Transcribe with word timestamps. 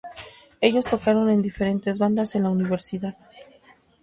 Ellos 0.61 0.87
tocaron 0.87 1.29
en 1.29 1.43
diferentes 1.43 1.99
bandas 1.99 2.33
en 2.33 2.41
la 2.41 2.49
universidad. 2.49 3.15